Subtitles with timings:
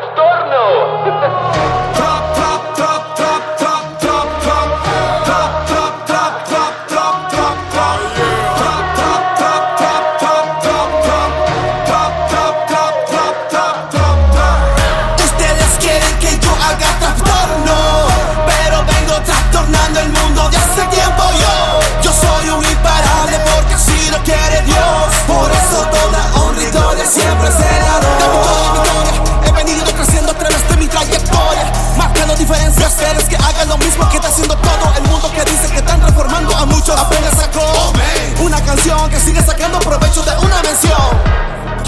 [0.00, 0.27] Stop.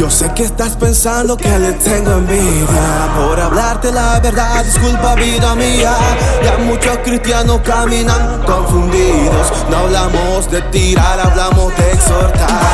[0.08, 3.12] Sé que estás pensando que le tengo envidia.
[3.16, 5.94] Por hablarte la verdad, disculpa vida mía.
[6.42, 9.52] Ya muchos cristianos caminan confundidos.
[9.70, 12.69] No hablamos de tirar, hablamos de exhortar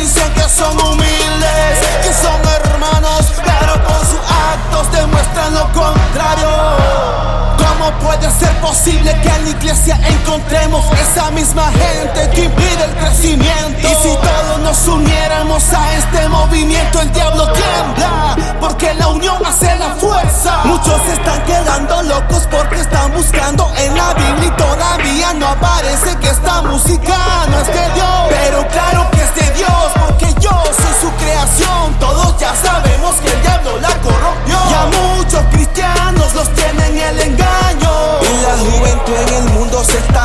[0.00, 4.20] dicen que son humildes Que son hermanos, pero con sus
[4.52, 7.10] actos demuestran lo contrario
[7.56, 12.94] ¿Cómo puede ser posible que en la iglesia encontremos esa misma gente que impide el
[12.96, 13.78] crecimiento?
[13.80, 19.74] Y si todos nos uniéramos a este movimiento, el diablo tiembla, porque la unión hace
[19.76, 20.60] la fuerza.
[20.64, 21.00] Muchos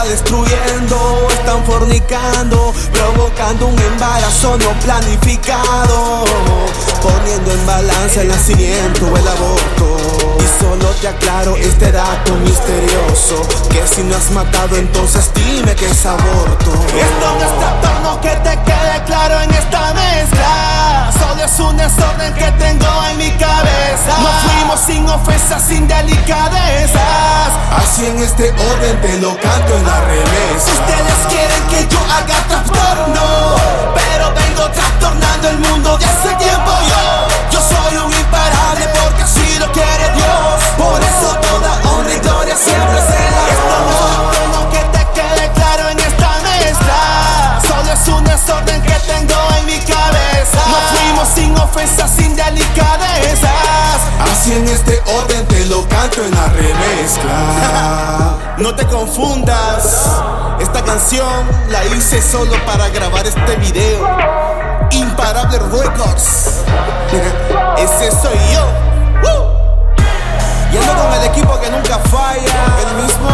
[0.08, 6.25] destruyendo Están fornicando, provocando un embarazo no planificado
[7.02, 9.98] Poniendo en balanza el nacimiento o el aborto.
[10.39, 15.86] Y solo te aclaro este dato misterioso Que si no has matado entonces dime que
[15.86, 16.72] es aborto.
[16.73, 21.11] Esto no es trastorno que te quede claro en esta mezcla.
[21.20, 23.55] Solo es un desorden que tengo en mi fuimos
[24.86, 27.00] sin ofensas, sin delicadezas.
[27.78, 30.64] Así en este orden te lo canto en la revés.
[30.66, 31.24] Ustedes
[54.45, 57.33] Así en este orden te lo canto en la remezcla
[58.60, 60.06] No te confundas,
[60.60, 61.28] esta canción
[61.70, 64.08] la hice solo para grabar este video.
[64.92, 66.61] Imparable Records.
[67.80, 68.67] Ese soy yo.
[69.23, 69.48] ¡Woo!
[70.72, 72.66] Y ando con el equipo que nunca falla.
[72.88, 73.30] El mismo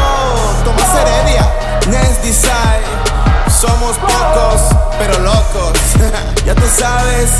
[0.64, 1.46] Tomás Heredia,
[1.90, 2.86] Nest Design.
[3.50, 4.62] Somos pocos,
[4.98, 5.78] pero locos.
[6.46, 7.32] ya tú sabes,